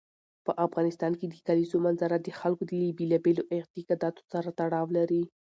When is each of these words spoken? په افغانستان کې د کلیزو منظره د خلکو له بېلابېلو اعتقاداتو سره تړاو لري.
په 0.45 0.51
افغانستان 0.65 1.11
کې 1.19 1.25
د 1.29 1.35
کلیزو 1.47 1.77
منظره 1.85 2.17
د 2.21 2.27
خلکو 2.39 2.63
له 2.73 2.91
بېلابېلو 2.97 3.43
اعتقاداتو 3.55 4.21
سره 4.33 4.49
تړاو 4.59 4.87
لري. 4.97 5.23